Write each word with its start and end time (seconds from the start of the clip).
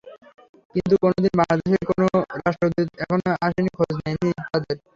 কিন্তু 0.75 0.93
কোনো 1.03 1.17
দিন 1.17 1.33
বাংলাদেশের 1.39 1.83
কোনো 1.89 2.05
রাষ্ট্রদূত 2.39 2.87
এখানে 3.03 3.29
আসেননি, 3.45 3.71
খোঁজ 3.77 3.93
নেননি 3.97 4.31
তাদের। 4.41 4.77